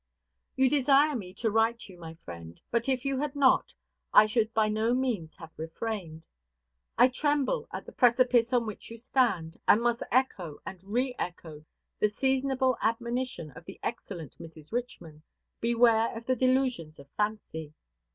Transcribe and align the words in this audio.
You 0.55 0.67
desire 0.67 1.15
me 1.15 1.31
to 1.35 1.51
write 1.51 1.77
to 1.81 1.93
you, 1.93 1.99
my 1.99 2.15
friend; 2.15 2.59
but 2.71 2.89
if 2.89 3.05
you 3.05 3.19
had 3.19 3.35
not, 3.35 3.75
I 4.11 4.25
should 4.25 4.51
by 4.51 4.67
no 4.67 4.95
means 4.95 5.35
have 5.35 5.51
refrained. 5.57 6.25
I 6.97 7.07
tremble 7.07 7.67
at 7.71 7.85
the 7.85 7.91
precipice 7.91 8.51
on 8.51 8.65
which 8.65 8.89
you 8.89 8.97
stand, 8.97 9.57
and 9.67 9.79
must 9.79 10.01
echo 10.11 10.57
and 10.65 10.79
reëcho 10.79 11.65
the 11.99 12.09
seasonable 12.09 12.77
admonition 12.81 13.51
of 13.51 13.63
the 13.65 13.79
excellent 13.83 14.39
Mrs. 14.39 14.71
Richman, 14.71 15.21
"Beware 15.59 16.15
of 16.17 16.25
the 16.25 16.35
delusions 16.35 16.97
of 16.97 17.07
fancy." 17.11 17.75